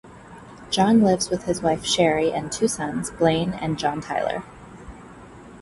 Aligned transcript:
John 0.71 1.03
lives 1.03 1.29
with 1.29 1.43
his 1.43 1.61
wife, 1.61 1.85
Sherry, 1.85 2.31
and 2.31 2.51
two 2.51 2.67
sons, 2.67 3.11
Blane 3.11 3.53
and 3.53 3.77
John 3.77 4.01
Tyler. 4.01 4.41